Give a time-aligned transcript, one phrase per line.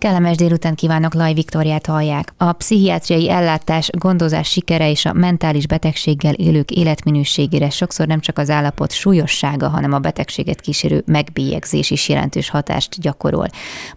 [0.00, 2.32] Kellemes délután kívánok, Laj Viktoriát hallják.
[2.36, 8.50] A pszichiátriai ellátás, gondozás sikere és a mentális betegséggel élők életminőségére sokszor nem csak az
[8.50, 13.46] állapot súlyossága, hanem a betegséget kísérő megbélyegzés is jelentős hatást gyakorol.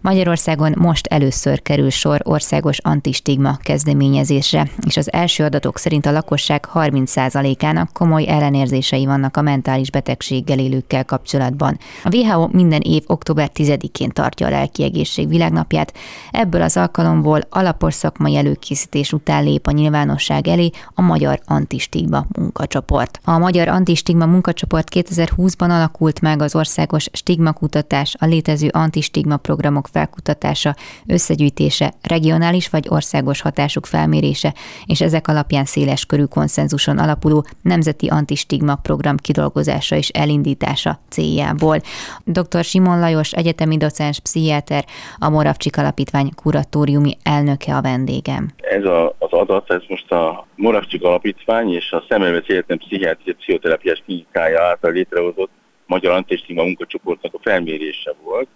[0.00, 6.66] Magyarországon most először kerül sor országos antistigma kezdeményezésre, és az első adatok szerint a lakosság
[6.74, 11.78] 30%-ának komoly ellenérzései vannak a mentális betegséggel élőkkel kapcsolatban.
[12.02, 15.92] A WHO minden év október 10-én tartja a lelki egészség világnapját,
[16.30, 23.20] Ebből az alkalomból alapos szakmai előkészítés után lép a nyilvánosság elé a Magyar Antistigma munkacsoport.
[23.24, 30.76] A Magyar Antistigma munkacsoport 2020-ban alakult meg az országos stigmakutatás, a létező antistigma programok felkutatása,
[31.06, 34.54] összegyűjtése, regionális vagy országos hatásuk felmérése,
[34.86, 41.80] és ezek alapján széles körű konszenzuson alapuló nemzeti antistigma program kidolgozása és elindítása céljából.
[42.24, 42.64] Dr.
[42.64, 44.84] Simon Lajos, egyetemi docens, pszichiáter,
[45.18, 48.48] a Moravcsika Alapítvány kuratóriumi elnöke a vendégem.
[48.56, 54.02] Ez a, az adat, ez most a Moravcsik Alapítvány és a Szemelvesz Egyetem Pszichiátria Pszichoterápiás
[54.04, 55.50] Klinikája által létrehozott
[55.86, 58.48] Magyar Antistigma munkacsoportnak a felmérése volt.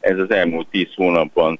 [0.00, 1.58] Ez az elmúlt 10 hónapban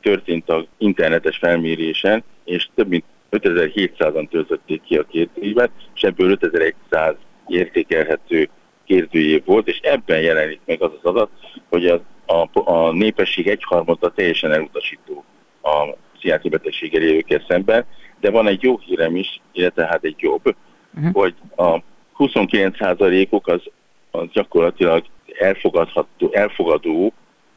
[0.00, 7.14] történt az internetes felmérésen, és több mint 5700-an töltötték ki a kérdőívet, és ebből 5100
[7.46, 8.48] értékelhető
[8.84, 11.30] kérdőjév volt, és ebben jelenik meg az az adat,
[11.68, 15.24] hogy az a, a népesség egyharmada teljesen elutasító
[15.62, 17.84] a pszichiátri betegséggel élőkkel szemben,
[18.20, 20.54] de van egy jó hírem is, illetve hát egy jobb,
[20.94, 21.12] uh-huh.
[21.12, 21.78] hogy a
[22.18, 23.62] 29%-uk az,
[24.10, 25.04] az gyakorlatilag
[25.38, 27.12] elfogadható, elfogadó,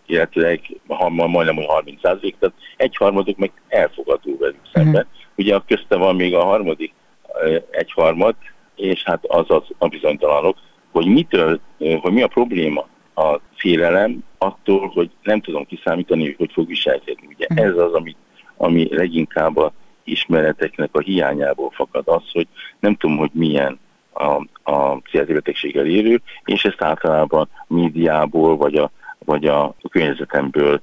[0.05, 5.07] illetve ha majdnem 30 százalék, tehát egyharmaduk meg elfogadó velük szemben.
[5.11, 5.21] Uh-huh.
[5.35, 6.93] Ugye a közte van még a harmadik
[7.69, 8.35] egyharmad,
[8.75, 10.57] és hát az az a bizonytalanok,
[10.91, 16.67] hogy mitől, hogy mi a probléma a félelem attól, hogy nem tudom kiszámítani, hogy fog
[16.67, 17.27] viselkedni.
[17.29, 17.63] Ugye mhm.
[17.63, 18.15] ez az, ami,
[18.57, 19.73] ami leginkább a
[20.03, 22.47] ismereteknek a hiányából fakad az, hogy
[22.79, 23.79] nem tudom, hogy milyen
[24.13, 28.91] a, a pszichiátri betegséggel élő, és ezt általában médiából vagy a,
[29.25, 30.81] vagy a környezetemből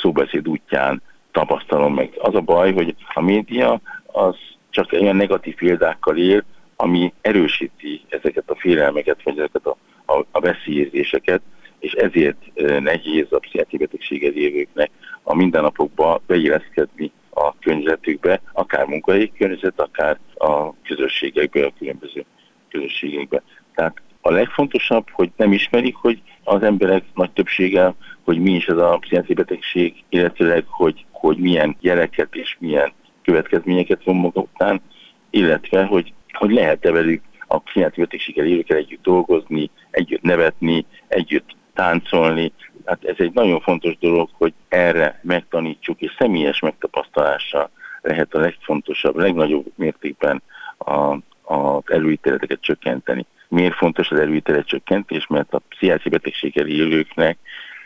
[0.00, 1.02] szóbeszéd útján
[1.32, 2.12] tapasztalom meg.
[2.18, 4.36] Az a baj, hogy a média az
[4.70, 6.44] csak olyan negatív példákkal él,
[6.76, 9.76] ami erősíti ezeket a félelmeket, vagy ezeket a,
[10.12, 11.40] a, a veszélyérzéseket,
[11.78, 12.38] és ezért
[12.80, 14.90] nehéz a pszichiátri betegséggel élőknek
[15.22, 22.24] a mindennapokba beilleszkedni a környezetükbe, akár munkahelyi környezet, akár a közösségekbe, a különböző
[22.68, 23.42] közösségekbe.
[23.74, 28.76] Tehát a legfontosabb, hogy nem ismerik, hogy az emberek nagy többsége, hogy mi is ez
[28.76, 34.80] a pszichiátri betegség, illetőleg, hogy, hogy milyen jeleket és milyen következményeket von maga után,
[35.30, 42.52] illetve, hogy, hogy lehet-e velük a pszichiátri betegséggel élőkkel együtt dolgozni, együtt nevetni, együtt táncolni.
[42.84, 47.70] Hát ez egy nagyon fontos dolog, hogy erre megtanítsuk, és személyes megtapasztalással
[48.02, 50.42] lehet a legfontosabb, legnagyobb mértékben
[51.42, 53.26] az előítéleteket csökkenteni.
[53.48, 55.26] Miért fontos az előítélet csökkentés?
[55.26, 57.38] Mert a pszichiátri betegséggel élőknek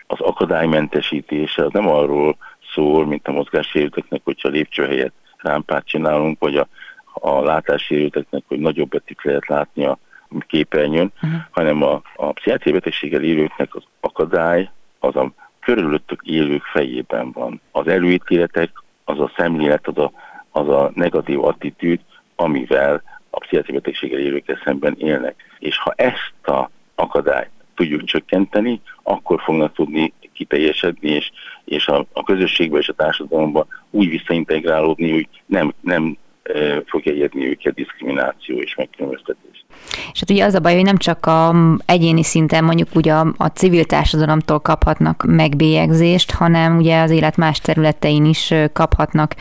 [0.06, 2.36] az akadálymentesítése az nem arról
[2.74, 6.68] szól, mint a mozgássérülteknek, hogyha lépcső helyett rámpát csinálunk, vagy a,
[7.12, 9.98] a látássérülteknek, hogy nagyobb betűt lehet látni a
[10.40, 11.40] képernyőn, uh-huh.
[11.50, 17.60] hanem a, a pszichiátriai betegséggel élőknek az akadály az a körülöttük élők fejében van.
[17.70, 18.70] Az előítéletek,
[19.04, 20.12] az a szemlélet, az a,
[20.50, 22.00] az a negatív attitűd,
[22.36, 25.34] amivel a pszichiátriai betegséggel élőkkel szemben élnek.
[25.58, 31.30] És ha ezt a akadályt tudjuk csökkenteni, akkor fognak tudni kiteljesedni, és,
[31.64, 37.48] és a, a közösségbe és a társadalomba úgy visszaintegrálódni, hogy nem, nem e, fogja érni
[37.48, 39.64] őket diszkrimináció és megkülönböztetés.
[40.12, 41.54] És hát ugye az a baj, hogy nem csak a
[41.86, 47.58] egyéni szinten mondjuk ugye a, a civil társadalomtól kaphatnak megbélyegzést, hanem ugye az élet más
[47.58, 49.34] területein is kaphatnak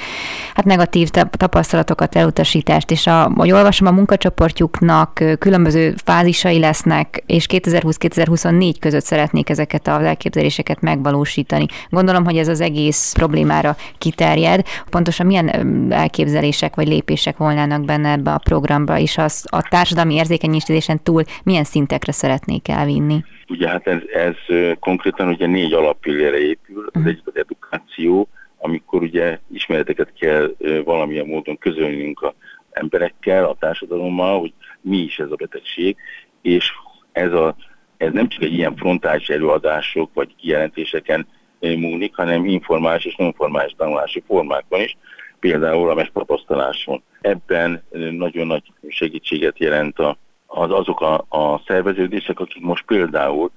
[0.54, 8.74] hát negatív tapasztalatokat, elutasítást, és a, hogy olvasom a munkacsoportjuknak különböző fázisai lesznek, és 2020-2024
[8.80, 11.66] között szeretnék ezeket az elképzeléseket megvalósítani.
[11.90, 14.66] Gondolom, hogy ez az egész problémára kiterjed.
[14.90, 15.50] Pontosan milyen
[15.92, 21.64] elképzelések vagy lépések volnának benne ebbe a programba, és az a társadalmi érzékenyítésen túl milyen
[21.64, 23.24] szintekre szeretnék elvinni?
[23.48, 24.36] Ugye hát ez, ez
[24.80, 26.86] konkrétan ugye négy alappillére épül.
[26.86, 27.12] Az uh-huh.
[27.12, 28.28] egyik az edukáció,
[28.58, 32.34] amikor ugye ismereteket kell valamilyen módon közölnünk a
[32.72, 35.96] emberekkel, a társadalommal, hogy mi is ez a betegség,
[36.42, 36.72] és
[37.12, 37.56] ez, a,
[37.98, 41.28] ez nem csak egy ilyen frontális előadások vagy kijelentéseken
[41.60, 44.98] múlik, hanem informális és non-formális tanulási formákban is,
[45.42, 47.04] például a mestapasztaláson.
[47.22, 53.52] Ebben nagyon nagy segítséget jelent a, az azok a, a szerveződések, akik most például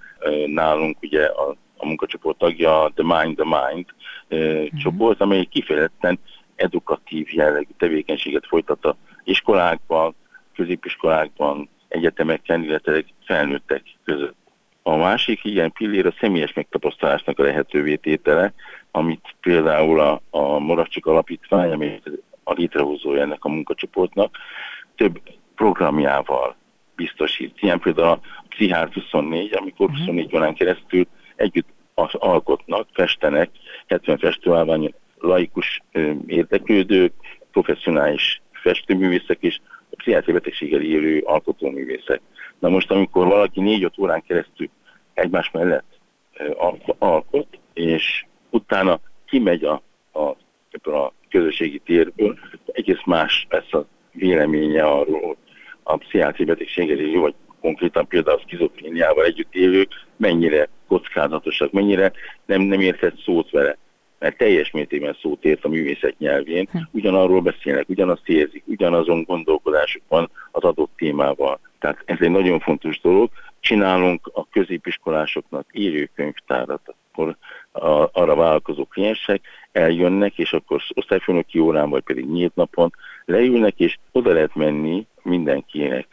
[0.47, 3.87] nálunk ugye a, a munkacsoport tagja, The Mind, The Mind
[4.31, 4.81] uh-huh.
[4.83, 6.19] csoport, amely kifejezetten
[6.57, 10.15] edukatív jellegű tevékenységet folytat a iskolákban,
[10.55, 14.44] középiskolákban, egyetemeken, illetve felnőttek között.
[14.87, 18.53] A másik ilyen pillér a személyes megtapasztalásnak a lehetővé tétele,
[18.91, 22.01] amit például a, a Moravcsik Alapítvány, ami
[22.43, 24.37] a létrehozója ennek a munkacsoportnak,
[24.97, 25.21] több
[25.55, 26.57] programjával
[26.97, 27.57] biztosít.
[27.61, 30.37] Ilyen például a Pszichár 24, amikor 24 mhm.
[30.37, 31.69] órán keresztül együtt
[32.13, 33.51] alkotnak, festenek,
[33.87, 35.81] 70 festőállvány, laikus
[36.27, 37.13] érdeklődők,
[37.53, 39.61] professzionális festőművészek és
[39.91, 42.21] a pszichiátri betegséggel élő alkotóművészek.
[42.59, 44.69] Na most, amikor valaki négy-öt órán keresztül
[45.15, 45.99] egymás mellett
[46.99, 50.21] alkot, és utána kimegy a, a,
[50.91, 52.39] a közösségi térből,
[52.73, 55.37] egész más lesz a véleménye arról,
[55.83, 62.13] a pszichiátri betegséggel vagy konkrétan például a skizofréniával együtt élők mennyire kockázatosak, mennyire
[62.47, 63.77] nem, nem értett szót vele
[64.19, 66.79] mert teljes mértékben szót ért a művészet nyelvén, hm.
[66.91, 71.61] ugyanarról beszélnek, ugyanazt érzik, ugyanazon gondolkodásuk van az adott témával.
[71.79, 73.31] Tehát ez egy nagyon fontos dolog.
[73.61, 77.37] Csinálunk a középiskolásoknak élőkönyvtárat, akkor
[77.73, 79.41] a, arra vállalkozó kliensek
[79.73, 82.93] eljönnek, és akkor osztályfőnöki órán, vagy pedig nyílt napon
[83.25, 86.07] leülnek, és oda lehet menni mindenkinek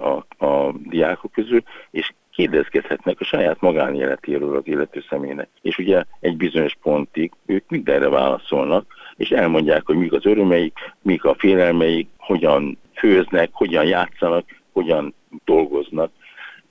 [0.00, 5.48] a, a diákok közül, és kérdezgethetnek a saját magánéletéről az illető személynek.
[5.62, 8.86] És ugye egy bizonyos pontig ők mindenre válaszolnak,
[9.16, 15.14] és elmondják, hogy mik az örömeik, mik a félelmeik, hogyan főznek, hogyan játszanak, hogyan
[15.44, 16.10] dolgoznak.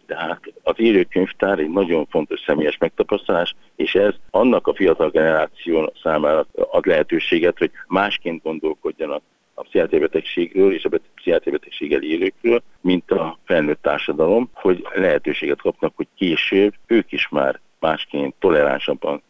[0.06, 6.45] Tehát az élőkönyvtár egy nagyon fontos személyes megtapasztalás, és ez annak a fiatal generáció számára
[6.54, 9.21] ad lehetőséget, hogy másként gondolkodjanak
[9.54, 10.89] a pszichiátriabetegségről és a
[11.23, 18.35] pszichiátriabetegséggel élőkről, mint a felnőtt társadalom, hogy lehetőséget kapnak, hogy később ők is már másként,
[18.39, 19.21] toleránsabban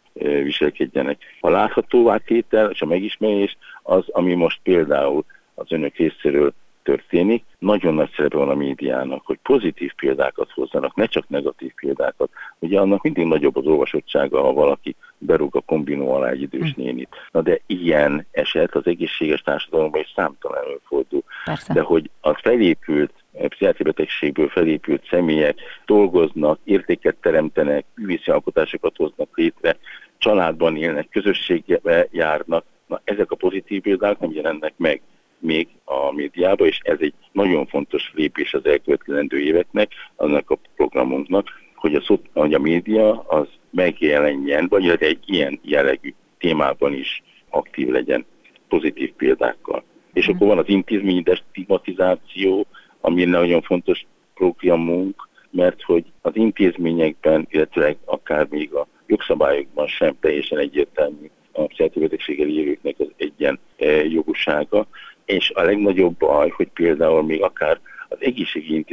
[0.44, 1.18] viselkedjenek.
[1.40, 5.26] A láthatóvá tétel és a megismerés az, ami most például
[5.56, 6.54] az önök részéről
[6.84, 7.44] történik.
[7.60, 12.30] Nagyon nagy szerepe van a médiának, hogy pozitív példákat hozzanak, ne csak negatív példákat.
[12.60, 14.96] Ugye annak mindig nagyobb az olvasottsága, ha valaki
[15.26, 16.82] berúg a kombinó alá egy idős hm.
[16.82, 17.10] nénit.
[17.32, 21.24] Na de ilyen eset az egészséges társadalomban is számtalan előfordul.
[21.46, 21.74] Persze.
[21.74, 23.14] De hogy az felépült
[23.48, 29.78] pszichiátri betegségből felépült személyek dolgoznak, értéket teremtenek, művészi alkotásokat hoznak létre,
[30.18, 35.02] családban élnek, közösségbe járnak, na ezek a pozitív példák nem jelennek meg
[35.40, 41.48] még a médiába, és ez egy nagyon fontos lépés az elkövetkezendő éveknek, annak a programunknak,
[41.84, 48.26] hogy a, hogy a média az megjelenjen, vagy egy ilyen jellegű témában is aktív legyen
[48.68, 49.84] pozitív példákkal.
[50.14, 52.66] És akkor van az intézményi destigmatizáció,
[53.02, 60.58] ami nagyon fontos programunk, mert hogy az intézményekben, illetve akár még a jogszabályokban sem teljesen
[60.58, 64.88] egyértelmű a pszichiátriai élőknek az egyen eh, jogúsága,
[65.26, 67.80] és a legnagyobb baj, hogy például még akár
[68.24, 68.86] egészségi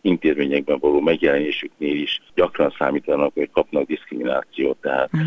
[0.00, 5.20] intézményekben való megjelenésüknél is gyakran számítanak, hogy kapnak diszkriminációt, tehát mm.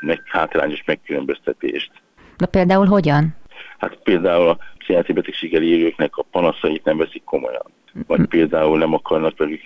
[0.00, 1.90] meg hátrányos megkülönböztetést.
[2.36, 3.36] Na például hogyan?
[3.78, 7.66] Hát például a pszichiátri betegséggel élőknek a panaszait nem veszik komolyan.
[8.06, 8.24] Vagy mm.
[8.24, 9.62] például nem akarnak velük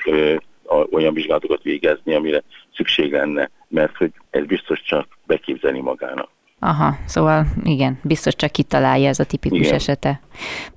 [0.90, 2.42] olyan vizsgálatokat végezni, amire
[2.74, 6.30] szükség lenne, mert hogy ez biztos csak beképzelni magának.
[6.60, 9.74] Aha, szóval igen, biztos csak kitalálja ez a tipikus igen.
[9.74, 10.20] esete.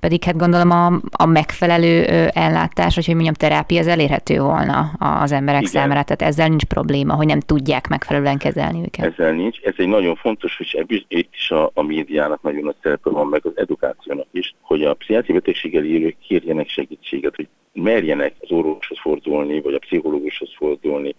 [0.00, 5.32] Pedig hát gondolom a, a megfelelő ellátás, vagy hogy mondjam, terápia, az elérhető volna az
[5.32, 5.72] emberek igen.
[5.72, 9.12] számára, tehát ezzel nincs probléma, hogy nem tudják megfelelően kezelni őket.
[9.12, 13.10] Ezzel nincs, ez egy nagyon fontos, hogy itt is a, a médiának nagyon nagy szerepe
[13.10, 18.50] van, meg az edukációnak is, hogy a pszichiátri betegséggel élők kérjenek segítséget, hogy merjenek az
[18.50, 21.14] orvoshoz fordulni, vagy a pszichológushoz fordulni,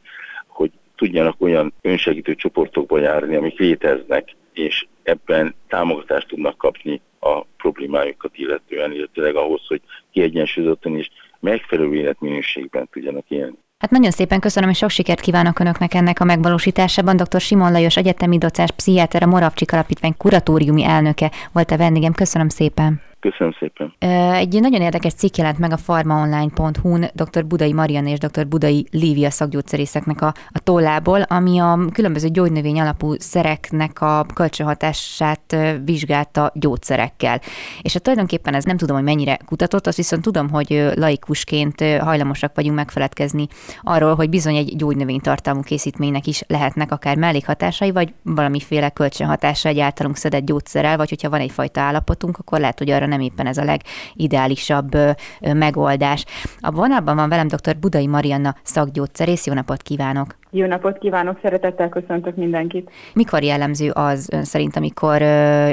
[1.03, 8.91] tudjanak olyan önsegítő csoportokba járni, amik léteznek, és ebben támogatást tudnak kapni a problémájukat illetően,
[8.91, 9.81] illetőleg ahhoz, hogy
[10.11, 13.55] kiegyensúlyozottan és megfelelő életminőségben tudjanak élni.
[13.77, 17.17] Hát nagyon szépen köszönöm, és sok sikert kívánok Önöknek ennek a megvalósításában.
[17.17, 17.39] Dr.
[17.39, 22.13] Simon Lajos, egyetemi docás, pszichiáter, a Moravcsik Alapítvány kuratóriumi elnöke volt a vendégem.
[22.13, 23.12] Köszönöm szépen.
[23.23, 23.93] Köszönöm szépen.
[24.33, 27.45] Egy nagyon érdekes cikk jelent meg a farmaonline.hu-n dr.
[27.45, 28.47] Budai Marian és dr.
[28.47, 36.51] Budai Lívia szakgyógyszerészeknek a, a tollából, ami a különböző gyógynövény alapú szereknek a kölcsönhatását vizsgálta
[36.55, 37.39] gyógyszerekkel.
[37.81, 42.55] És hát tulajdonképpen ez nem tudom, hogy mennyire kutatott, azt viszont tudom, hogy laikusként hajlamosak
[42.55, 43.47] vagyunk megfeledkezni
[43.81, 50.15] arról, hogy bizony egy gyógynövénytartalmú készítménynek is lehetnek akár mellékhatásai, vagy valamiféle kölcsönhatása egy általunk
[50.15, 53.63] szedett gyógyszerrel, vagy hogyha van egyfajta állapotunk, akkor lehet, hogy arra nem éppen ez a
[53.63, 54.91] legideálisabb
[55.39, 56.25] megoldás.
[56.59, 57.77] A vonalban van velem dr.
[57.79, 59.45] Budai Marianna szakgyógyszerész.
[59.45, 60.35] Jó napot kívánok!
[60.55, 62.91] Jó napot kívánok, szeretettel köszöntök mindenkit.
[63.13, 65.21] Mikor jellemző az ön szerint, amikor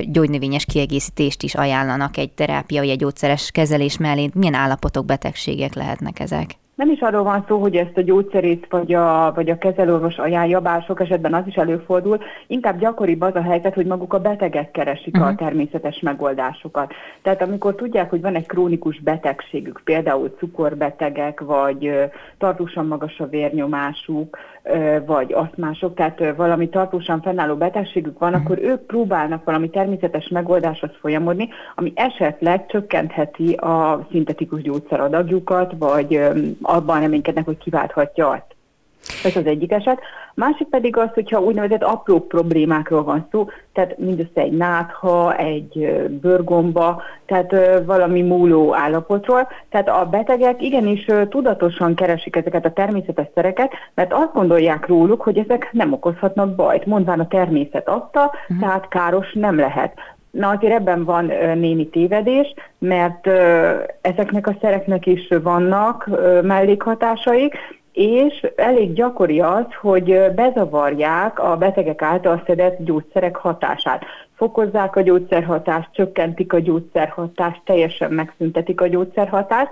[0.02, 4.30] gyógynövényes kiegészítést is ajánlanak egy terápia vagy egy gyógyszeres kezelés mellé?
[4.34, 6.50] Milyen állapotok, betegségek lehetnek ezek?
[6.80, 10.60] Nem is arról van szó, hogy ezt a gyógyszerét vagy a, vagy a kezelőorvos ajánlja,
[10.60, 12.18] bár sok esetben az is előfordul.
[12.46, 15.28] Inkább gyakoribb az a helyzet, hogy maguk a betegek keresik uh-huh.
[15.28, 15.44] a mhm.
[15.44, 16.92] természetes megoldásokat.
[17.22, 24.38] Tehát amikor tudják, hogy van egy krónikus betegségük, például cukorbetegek, vagy tartósan magas a vérnyomásuk,
[25.06, 28.44] vagy asztmások, tehát valami tartósan fennálló betegségük van, uh-huh.
[28.44, 36.20] akkor ők próbálnak valami természetes megoldáshoz folyamodni, ami esetleg csökkentheti a szintetikus gyógyszeradagjukat, vagy
[36.70, 38.58] abban reménykednek, hogy kiválthatja azt.
[39.24, 40.00] Ez az egyik eset.
[40.34, 47.02] Másik pedig az, hogyha úgynevezett apró problémákról van szó, tehát mindössze egy nátha, egy bőrgomba,
[47.26, 49.48] tehát valami múló állapotról.
[49.68, 55.38] Tehát a betegek igenis tudatosan keresik ezeket a természetes szereket, mert azt gondolják róluk, hogy
[55.38, 56.86] ezek nem okozhatnak bajt.
[56.86, 58.58] Mondván a természet adta, uh-huh.
[58.60, 59.92] tehát káros nem lehet.
[60.30, 63.26] Na azért ebben van némi tévedés, mert
[64.00, 66.08] ezeknek a szereknek is vannak
[66.42, 67.54] mellékhatásaik,
[67.92, 74.04] és elég gyakori az, hogy bezavarják a betegek által szedett gyógyszerek hatását.
[74.36, 79.70] Fokozzák a gyógyszerhatást, csökkentik a gyógyszerhatást, teljesen megszüntetik a gyógyszerhatást.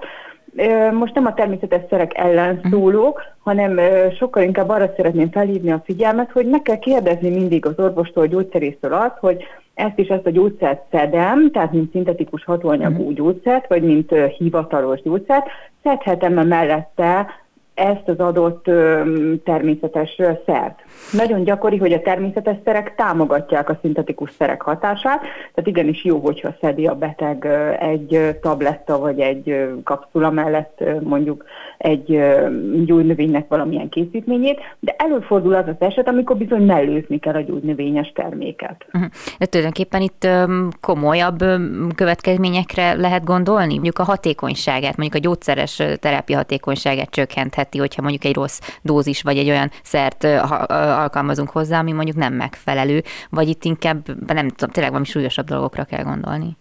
[0.93, 3.81] Most nem a természetes szerek ellen szólók, hanem
[4.19, 8.93] sokkal inkább arra szeretném felhívni a figyelmet, hogy meg kell kérdezni mindig az orvostól, gyógyszerésztől
[8.93, 9.45] azt, hogy
[9.79, 13.13] ezt is ezt a gyógyszert szedem, tehát mint szintetikus hatóanyagú uh-huh.
[13.13, 15.47] gyógyszert, vagy mint hivatalos gyógyszert,
[15.83, 17.27] szedhetem-e mellette
[17.79, 18.65] ezt az adott
[19.45, 20.79] természetes szert.
[21.13, 26.57] Nagyon gyakori, hogy a természetes szerek támogatják a szintetikus szerek hatását, tehát igenis jó, hogyha
[26.61, 27.47] szedi a beteg
[27.81, 31.45] egy tabletta vagy egy kapszula mellett mondjuk
[31.79, 32.21] egy
[32.85, 38.87] gyógynövénynek valamilyen készítményét, de előfordul az az eset, amikor bizony mellőzni kell a gyógynövényes terméket.
[38.93, 39.11] Uh-huh.
[39.39, 40.29] De tulajdonképpen itt
[40.81, 41.39] komolyabb
[41.95, 43.73] következményekre lehet gondolni?
[43.73, 47.11] Mondjuk a hatékonyságát, mondjuk a gyógyszeres terápia hatékonyságát
[47.69, 50.25] csökkentheti, hogyha mondjuk egy rossz dózis vagy egy olyan szert
[50.69, 55.85] alkalmazunk hozzá, ami mondjuk nem megfelelő, vagy itt inkább, nem tudom, tényleg valami súlyosabb dolgokra
[55.85, 56.57] kell gondolni.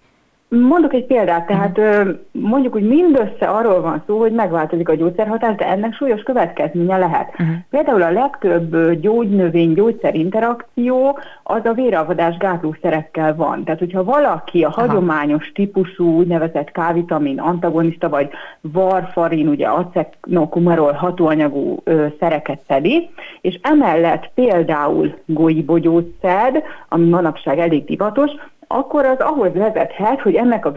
[0.50, 2.16] Mondok egy példát, tehát uh-huh.
[2.32, 7.30] mondjuk, hogy mindössze arról van szó, hogy megváltozik a gyógyszerhatás, de ennek súlyos következménye lehet.
[7.30, 7.56] Uh-huh.
[7.70, 13.64] Például a legtöbb gyógynövény-gyógyszer interakció az a véralvadás gátlószerekkel van.
[13.64, 14.82] Tehát, hogyha valaki a Aha.
[14.82, 18.30] hagyományos típusú úgynevezett K-vitamin antagonista, vagy
[18.62, 23.10] varfarin, ugye aceknokumarol hatóanyagú ö, szereket szedi,
[23.42, 28.32] és emellett például golybogyógyszer, ami manapság elég divatos,
[28.68, 30.72] akkor az ahhoz vezethet, hogy ennek a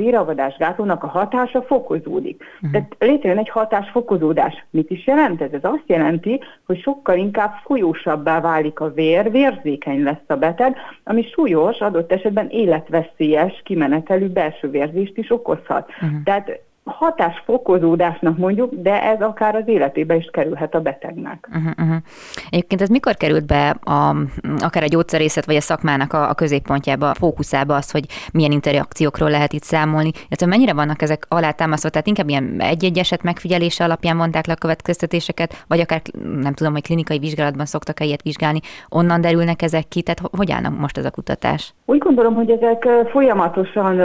[0.59, 2.43] gátlónak a hatása fokozódik.
[2.55, 2.71] Uh-huh.
[2.71, 4.65] Tehát létrejön egy hatásfokozódás.
[4.71, 5.53] Mit is jelent ez?
[5.53, 11.23] Ez azt jelenti, hogy sokkal inkább folyósabbá válik a vér, vérzékeny lesz a beteg, ami
[11.23, 15.89] súlyos, adott esetben életveszélyes kimenetelű belső vérzést is okozhat.
[15.89, 16.23] Uh-huh.
[16.25, 21.49] Tehát hatásfokozódásnak mondjuk, de ez akár az életébe is kerülhet a betegnek.
[21.51, 22.03] Uh-huh, uh-huh.
[22.51, 24.17] Egyébként ez mikor került be a,
[24.59, 29.31] akár a gyógyszerészet vagy a szakmának a, a középpontjába, a fókuszába az, hogy milyen interakciókról
[29.31, 34.17] lehet itt számolni, illetve mennyire vannak ezek alátámasztva, tehát inkább ilyen egy-egy eset megfigyelése alapján
[34.17, 36.01] mondták le a következtetéseket, vagy akár
[36.41, 40.79] nem tudom, hogy klinikai vizsgálatban szoktak-e ilyet vizsgálni, onnan derülnek ezek ki, tehát hogy állnak
[40.79, 41.75] most ez a kutatás?
[41.85, 43.97] Úgy gondolom, hogy ezek folyamatosan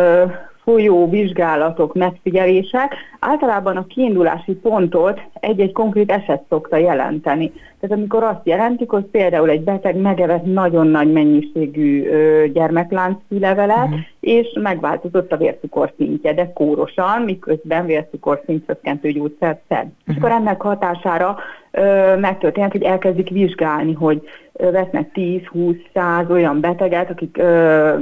[0.65, 7.51] folyó vizsgálatok, megfigyelések általában a kiindulási pontot egy-egy konkrét eset szokta jelenteni.
[7.79, 14.00] Tehát amikor azt jelentik, hogy például egy beteg megevett nagyon nagy mennyiségű ö, gyermekláncfűlevelet, uh-huh.
[14.19, 19.86] és megváltozott a vércukorszintje, de kórosan, miközben vércukorszint csökkentő gyógyszert szed.
[19.86, 19.93] Uh-huh.
[20.05, 21.38] És akkor ennek hatására
[21.72, 24.22] ö, megtörténhet, hogy elkezdik vizsgálni, hogy
[24.58, 27.94] ö, vesznek 10-20-100 olyan beteget, akik ö,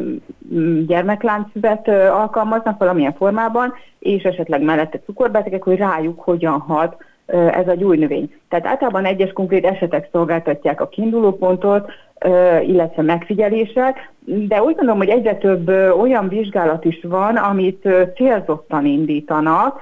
[0.88, 6.96] gyermekláncfüvet ö, alkalmaznak valamilyen formában, és esetleg mellette cukorbetegek, hogy rájuk hogyan hat
[7.26, 8.34] ez a gyújnövény.
[8.50, 11.92] Tehát általában egyes konkrét esetek szolgáltatják a kiindulópontot,
[12.66, 15.68] illetve megfigyelések, de úgy gondolom, hogy egyre több
[16.00, 19.82] olyan vizsgálat is van, amit célzottan indítanak,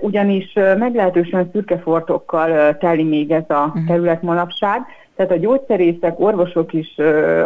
[0.00, 3.86] ugyanis meglehetősen szürkefortokkal teli még ez a mhm.
[3.86, 4.80] terület manapság,
[5.18, 6.94] tehát a gyógyszerészek, orvosok is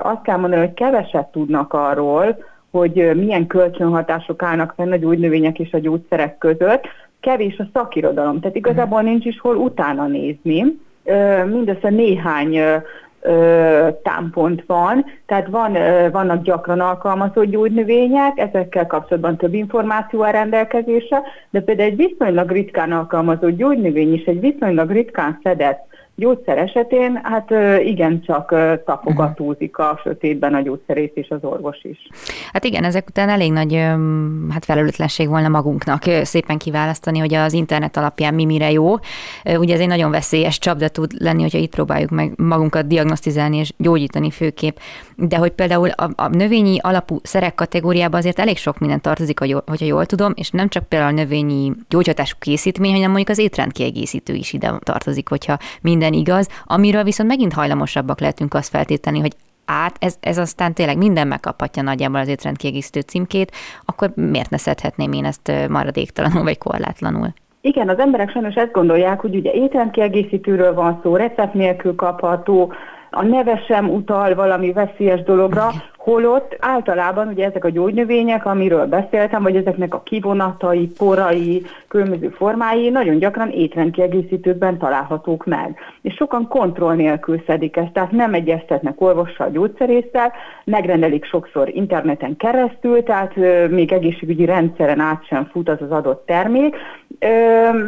[0.03, 5.73] azt kell mondani, hogy keveset tudnak arról, hogy milyen kölcsönhatások állnak fenn a gyógynövények és
[5.73, 6.83] a gyógyszerek között,
[7.21, 10.79] kevés a szakirodalom, tehát igazából nincs is hol utána nézni.
[11.47, 12.59] Mindössze néhány
[14.03, 15.77] támpont van, tehát van,
[16.13, 22.93] vannak gyakran alkalmazott gyógynövények, ezekkel kapcsolatban több információ a rendelkezésre, de például egy viszonylag ritkán
[22.93, 27.51] alkalmazott gyógynövény is, egy viszonylag ritkán szedett gyógyszer esetén, hát
[27.85, 28.55] igen, csak
[28.85, 31.99] tapogatózik a sötétben a gyógyszerész és az orvos is.
[32.53, 33.75] Hát igen, ezek után elég nagy
[34.51, 38.95] hát felelőtlenség volna magunknak szépen kiválasztani, hogy az internet alapján mi mire jó.
[39.59, 43.73] Ugye ez egy nagyon veszélyes csapda tud lenni, hogyha itt próbáljuk meg magunkat diagnosztizálni és
[43.77, 44.77] gyógyítani főképp.
[45.17, 49.85] De hogy például a, a növényi alapú szerek kategóriában azért elég sok minden tartozik, hogyha
[49.85, 54.53] jól tudom, és nem csak például a növényi gyógyhatású készítmény, hanem mondjuk az étrendkiegészítő is
[54.53, 59.33] ide tartozik, hogyha minden minden igaz, amiről viszont megint hajlamosabbak lehetünk azt feltéteni, hogy
[59.65, 63.53] át, ez, ez aztán tényleg minden megkaphatja nagyjából az étrendkiegészítő címkét,
[63.85, 67.29] akkor miért ne szedhetném én ezt maradéktalanul vagy korlátlanul?
[67.61, 72.73] Igen, az emberek sajnos ezt gondolják, hogy ugye étrendkiegészítőről van szó, recept nélkül kapható,
[73.11, 75.71] a neve sem utal valami veszélyes dologra,
[76.05, 82.89] holott általában ugye ezek a gyógynövények, amiről beszéltem, vagy ezeknek a kivonatai, porai, különböző formái
[82.89, 85.79] nagyon gyakran étrendkiegészítőkben találhatók meg.
[86.03, 90.33] És sokan kontroll nélkül szedik ezt, tehát nem egyeztetnek orvossal, gyógyszerésszel,
[90.65, 93.35] megrendelik sokszor interneten keresztül, tehát
[93.71, 96.77] még egészségügyi rendszeren át sem fut az az adott termék.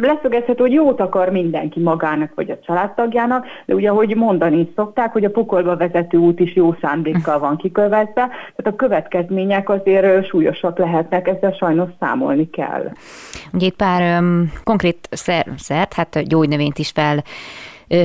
[0.01, 5.23] Leszögezhető, hogy jót akar mindenki magának vagy a családtagjának, de ugye, ahogy mondani szokták, hogy
[5.23, 7.57] a pokolba vezető út is jó szándékkal van
[8.05, 12.91] kikövetve, tehát a következmények azért súlyosak lehetnek, ezzel sajnos számolni kell.
[13.53, 17.23] Ugye itt pár um, konkrét szer, szert, hát gyógynövényt is fel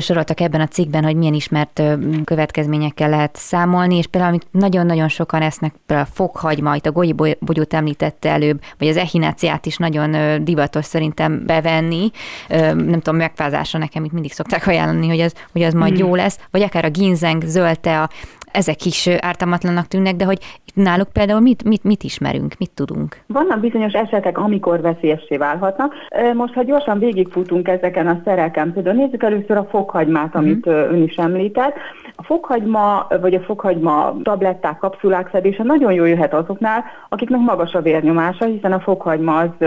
[0.00, 1.83] soroltak ebben a cikkben, hogy milyen ismert
[2.25, 7.14] következményekkel lehet számolni, és például amit nagyon-nagyon sokan esznek, például a fokhagyma, itt a gogyi
[7.40, 12.11] bogyót említette előbb, vagy az echináciát is nagyon divatos szerintem bevenni,
[12.49, 15.97] nem tudom, megfázásra nekem itt mindig szokták ajánlani, hogy az, hogy az majd mm.
[15.97, 18.11] jó lesz, vagy akár a ginzeng, zöldte, a
[18.52, 20.38] ezek is ártalmatlanak tűnnek, de hogy
[20.75, 23.16] náluk például mit, mit, mit ismerünk, mit tudunk?
[23.26, 25.95] Vannak bizonyos esetek, amikor veszélyessé válhatnak.
[26.35, 30.92] Most, ha gyorsan végigfutunk ezeken a szereken, például nézzük először a fokhagymát, amit uh-huh.
[30.92, 31.75] ön is említett.
[32.14, 37.83] A fokhagyma, vagy a fokhagyma tabletták, kapszulák szedése nagyon jó jöhet azoknál, akiknek magas a
[37.83, 39.66] vérnyomása, hiszen a fokhagyma az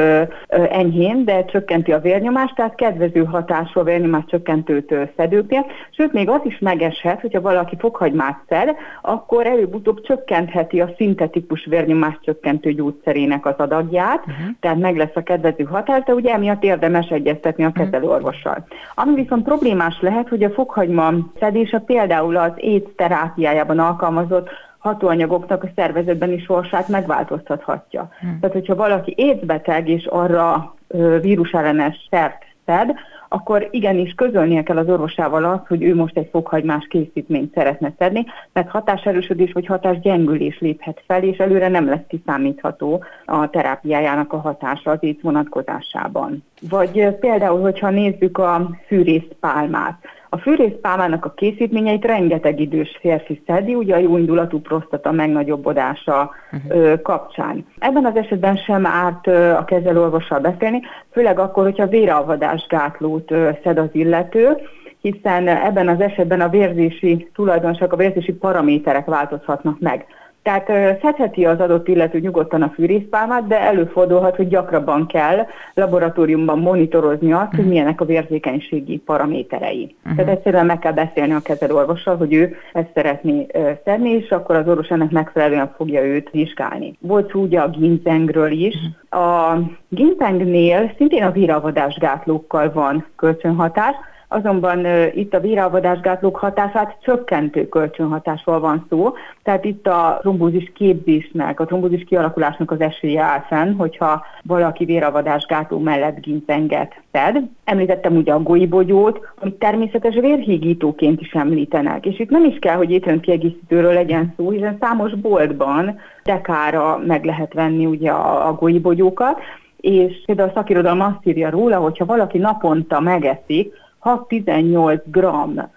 [0.69, 5.65] enyhén, de csökkenti a vérnyomást, tehát kedvező hatású a vérnyomás csökkentőt szedőknél.
[5.91, 12.19] Sőt, még az is megeshet, hogyha valaki fokhagymát szed, akkor előbb-utóbb csökkentheti a szintetikus vérnyomás
[12.21, 14.45] csökkentő gyógyszerének az adagját, uh-huh.
[14.59, 17.77] tehát meg lesz a kedvező hatás, de ugye emiatt érdemes egyeztetni a mhm.
[17.77, 18.65] kezelőorvossal.
[18.95, 24.49] Ami viszont problémás lehet, hogy a fokhagyma szedése például az AIDS terápiájában alkalmazott
[24.83, 28.09] hatóanyagoknak a szervezetben is sorsát megváltoztathatja.
[28.19, 28.39] Hmm.
[28.39, 30.75] Tehát, hogyha valaki étbeteg és arra
[31.21, 32.93] vírusellenes szert szed,
[33.33, 38.25] akkor igenis közölnie kell az orvosával azt, hogy ő most egy fokhagymás készítményt szeretne szedni,
[38.53, 44.91] mert hatáserősödés vagy hatásgyengülés léphet fel, és előre nem lesz kiszámítható a terápiájának a hatása
[44.91, 46.43] az ész vonatkozásában.
[46.69, 49.97] Vagy például, hogyha nézzük a fűrészpálmát,
[50.33, 57.01] a fűrészpálmának a készítményeit rengeteg idős férfi szedi, ugye a jó indulatú prostata megnagyobbodása uh-huh.
[57.01, 57.65] kapcsán.
[57.79, 63.89] Ebben az esetben sem árt a kezelőorvossal beszélni, főleg akkor, hogyha véralvadás gátlót szed az
[63.91, 64.57] illető,
[65.01, 70.05] hiszen ebben az esetben a vérzési tulajdonság, a vérzési paraméterek változhatnak meg.
[70.43, 70.67] Tehát
[71.01, 77.49] szedheti az adott illető nyugodtan a fűrészpálmát, de előfordulhat, hogy gyakrabban kell laboratóriumban monitorozni azt,
[77.49, 77.67] hogy mhm.
[77.67, 79.95] milyenek a vérzékenységi paraméterei.
[79.99, 80.15] Uh-huh.
[80.15, 83.47] Tehát egyszerűen meg kell beszélni a kezelőorvossal, hogy ő ezt szeretné
[83.85, 86.97] szedni, és akkor az orvos ennek megfelelően fogja őt vizsgálni.
[86.99, 88.75] Volt szó ugye a ginzengről is.
[88.75, 89.51] Uh-huh.
[89.51, 93.95] A ginzengnél szintén a víravadásgátlókkal van kölcsönhatás,
[94.33, 101.65] azonban itt a véralvadásgátlók hatását csökkentő kölcsönhatásról van szó, tehát itt a trombózis képzésnek, a
[101.65, 107.37] trombózis kialakulásnak az esélye áll fenn, hogyha valaki véralvadásgátló mellett gincenget szed.
[107.63, 112.91] Említettem ugye a golybogyót, amit természetes vérhígítóként is említenek, és itt nem is kell, hogy
[112.91, 119.39] étrendkiegészítőről legyen szó, hiszen számos boltban dekára meg lehet venni ugye a, a golybogyókat,
[119.83, 125.25] és például a szakirodalom azt írja róla, hogyha valaki naponta megeszik, 6-18 g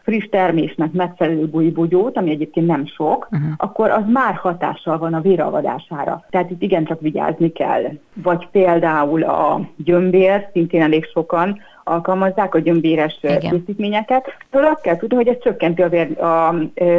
[0.03, 3.49] friss termésnek megfelelő bugybugyót, ami egyébként nem sok, uh-huh.
[3.57, 6.25] akkor az már hatással van a véralvadására.
[6.31, 7.83] Tehát itt igencsak vigyázni kell.
[8.15, 13.39] Vagy például a gyömbér, szintén elég sokan alkalmazzák a gyömbéres Igen.
[13.39, 14.27] készítményeket.
[14.51, 16.55] Szóval azt kell tudni, hogy ez csökkenti a, vér, a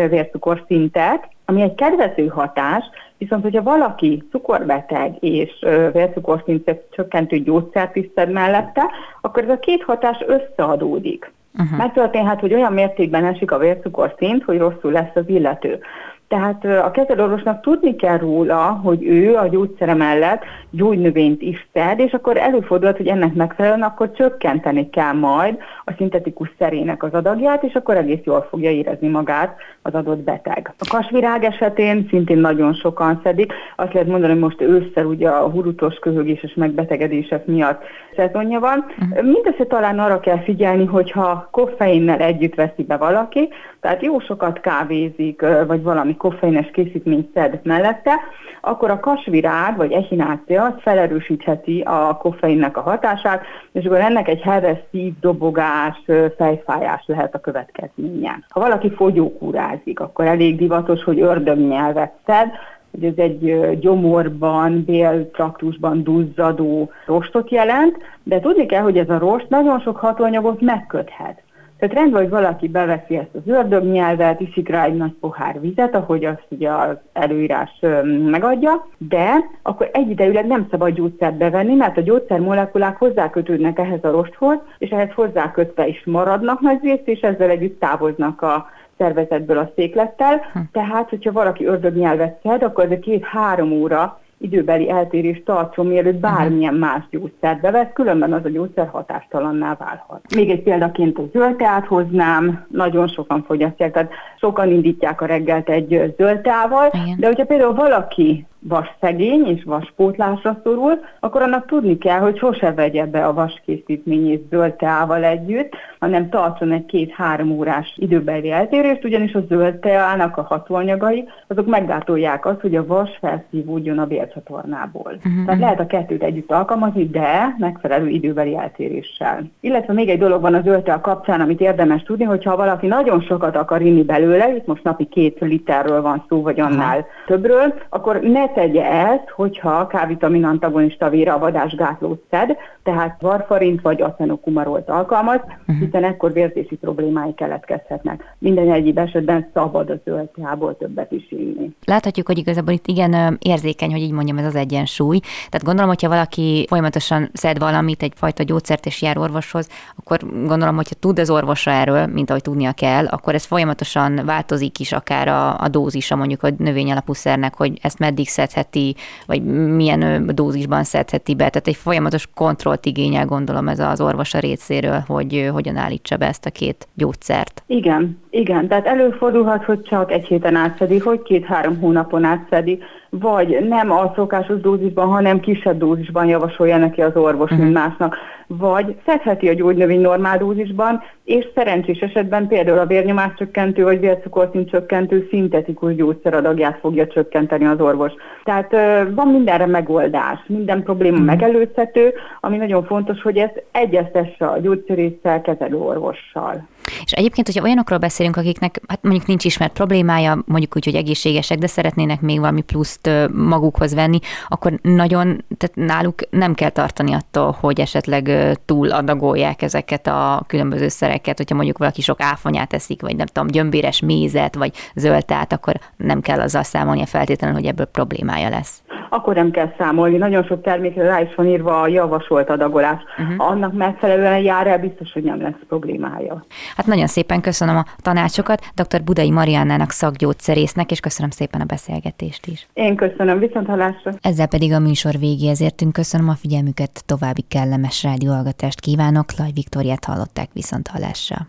[0.09, 2.83] vércukor szintet, ami egy kedvező hatás,
[3.17, 8.83] viszont hogyha valaki cukorbeteg és vércukorszintet csökkentő gyógyszert is szed mellette,
[9.21, 11.31] akkor ez a két hatás összeadódik.
[11.59, 11.77] Uh-huh.
[11.77, 15.79] Megtörténhet, hogy olyan mértékben esik a vércukorszint, hogy rosszul lesz az illető.
[16.27, 22.11] Tehát a kezelőorvosnak tudni kell róla, hogy ő a gyógyszere mellett gyógynövényt is szed, és
[22.11, 27.73] akkor előfordulhat, hogy ennek megfelelően akkor csökkenteni kell majd a szintetikus szerének az adagját, és
[27.73, 30.73] akkor egész jól fogja érezni magát az adott beteg.
[30.77, 33.53] A kasvirág esetén szintén nagyon sokan szedik.
[33.75, 37.83] Azt lehet mondani, hogy most ősszel ugye a hurutos köhögéses megbetegedések miatt
[38.15, 38.85] szezonja van.
[38.89, 39.31] Uh-huh.
[39.31, 43.49] Mindössze talán arra kell figyelni, hogyha koffeinnel együtt veszi be valaki,
[43.81, 48.13] tehát jó sokat kávézik, vagy valami koffeines készítményt szed mellette,
[48.61, 54.41] akkor a kasvirág vagy echinácia az felerősítheti a koffeinnek a hatását, és akkor ennek egy
[54.41, 56.01] heves szív, dobogás,
[56.37, 58.39] fejfájás lehet a következménye.
[58.49, 62.47] Ha valaki fogyókúrázik, akkor elég divatos, hogy ördögnyelvet szed,
[62.91, 69.49] hogy ez egy gyomorban, béltraktusban duzzadó rostot jelent, de tudni kell, hogy ez a rost
[69.49, 71.41] nagyon sok hatóanyagot megköthet.
[71.79, 76.25] Tehát rendben, hogy valaki beveszi ezt az ördögnyelvet, iszik rá egy nagy pohár vizet, ahogy
[76.25, 77.79] azt ugye az előírás
[78.25, 84.57] megadja, de akkor egyidejűleg nem szabad gyógyszert bevenni, mert a gyógyszermolekulák hozzákötődnek ehhez a rosthoz,
[84.77, 90.41] és ehhez hozzákötve is maradnak nagy részt, és ezzel együtt távoznak a szervezetből a széklettel.
[90.53, 90.59] Hm.
[90.71, 96.73] Tehát, hogyha valaki ördögnyelvet szed, akkor ez a két-három óra időbeli eltérést tartson, mielőtt bármilyen
[96.73, 100.35] más gyógyszert bevesz, különben az a gyógyszer hatástalanná válhat.
[100.35, 106.13] Még egy példaként a zöldteát hoznám, nagyon sokan fogyasztják, tehát sokan indítják a reggelt egy
[106.17, 112.37] zöldteával, de hogyha például valaki vas szegény és vaspótlásra szorul, akkor annak tudni kell, hogy
[112.37, 119.03] sose vegye be a vaskészítményét zöld teával együtt, hanem tartson egy két-három órás időbeli eltérést,
[119.03, 125.11] ugyanis a zöld teának a hatóanyagai, azok meggátolják azt, hogy a vas felszívódjon a bélcsatornából.
[125.17, 125.45] Uh-huh.
[125.45, 129.49] Tehát lehet a kettőt együtt alkalmazni, de megfelelő időbeli eltéréssel.
[129.59, 133.21] Illetve még egy dolog van a zöld tea kapcsán, amit érdemes tudni, hogyha valaki nagyon
[133.21, 137.11] sokat akar inni belőle, itt most napi két literről van szó, vagy annál uh-huh.
[137.25, 145.39] többről, akkor ne tegye ezt, hogyha K-vitamin antagonista vadásgátlót szed, tehát varfarint vagy acenokumarolt alkalmaz,
[145.39, 145.77] uh-huh.
[145.79, 148.35] hiszen ekkor vérzési problémái keletkezhetnek.
[148.37, 151.75] Minden egyéb esetben szabad a zöldteából többet is inni.
[151.85, 155.19] Láthatjuk, hogy igazából itt igen érzékeny, hogy így mondjam, ez az egyensúly.
[155.19, 160.95] Tehát gondolom, hogyha valaki folyamatosan szed valamit, egyfajta gyógyszert és jár orvoshoz, akkor gondolom, hogyha
[160.99, 165.59] tud az orvosra erről, mint ahogy tudnia kell, akkor ez folyamatosan változik is akár a,
[165.59, 168.95] a dózisa mondjuk a növényalapú szernek, hogy ezt meddig szedheti,
[169.25, 169.43] vagy
[169.75, 171.49] milyen dózisban szedheti be.
[171.49, 176.45] Tehát egy folyamatos kontrollt igényel, gondolom ez az orvosa részéről, hogy hogyan állítsa be ezt
[176.45, 177.63] a két gyógyszert.
[177.67, 178.67] Igen, igen.
[178.67, 184.61] Tehát előfordulhat, hogy csak egy héten átszedi, hogy két-három hónapon átszedi, vagy nem a szokásos
[184.61, 187.59] dózisban, hanem kisebb dózisban javasolja neki az orvos, uh-huh.
[187.59, 188.15] mint másnak,
[188.47, 194.69] vagy szedheti a gyógynövény normál dózisban, és szerencsés esetben például a vérnyomás csökkentő vagy vércukorszint
[194.69, 198.11] csökkentő szintetikus gyógyszeradagját fogja csökkenteni az orvos.
[198.43, 198.71] Tehát
[199.13, 201.27] van mindenre megoldás, minden probléma uh-huh.
[201.27, 206.67] megelőzhető, ami nagyon fontos, hogy ezt egyeztesse a gyógyszerésszel, kezelő orvossal.
[207.03, 211.57] És egyébként, hogyha olyanokról beszélünk, akiknek hát mondjuk nincs ismert problémája, mondjuk úgy, hogy egészségesek,
[211.57, 217.57] de szeretnének még valami pluszt magukhoz venni, akkor nagyon, tehát náluk nem kell tartani attól,
[217.59, 218.31] hogy esetleg
[218.65, 223.47] túl adagolják ezeket a különböző szereket, hogyha mondjuk valaki sok áfonyát eszik, vagy nem tudom,
[223.47, 229.35] gyömbéres mézet, vagy zöldtát, akkor nem kell azzal számolnia feltétlenül, hogy ebből problémája lesz akkor
[229.35, 230.17] nem kell számolni.
[230.17, 233.01] Nagyon sok termékre rá is van írva a javasolt adagolás.
[233.17, 233.49] Uh-huh.
[233.49, 236.45] Annak megfelelően jár el, biztos, hogy nem lesz problémája.
[236.75, 239.03] Hát nagyon szépen köszönöm a tanácsokat dr.
[239.03, 242.67] Budai Mariannának szakgyógyszerésznek, és köszönöm szépen a beszélgetést is.
[242.73, 244.11] Én köszönöm, viszont hallásra.
[244.21, 245.93] Ezzel pedig a műsor végéhez értünk.
[245.93, 249.25] Köszönöm a figyelmüket, további kellemes rádióhallgatást kívánok.
[249.37, 251.47] Laj Viktoriát hallották viszont hallásra.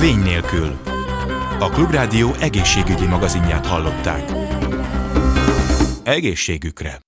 [0.00, 0.70] Vény nélkül.
[1.60, 4.43] A Klubrádió egészségügyi magazinját hallották
[6.04, 7.04] egészségükre!